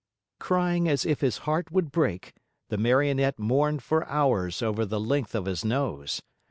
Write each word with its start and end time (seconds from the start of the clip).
Crying 0.39 0.89
as 0.89 1.05
if 1.05 1.21
his 1.21 1.37
heart 1.45 1.69
would 1.69 1.91
break, 1.91 2.33
the 2.69 2.77
Marionette 2.79 3.37
mourned 3.37 3.83
for 3.83 4.03
hours 4.07 4.63
over 4.63 4.83
the 4.83 4.99
length 4.99 5.35
of 5.35 5.45
his 5.45 5.63
nose. 5.63 6.23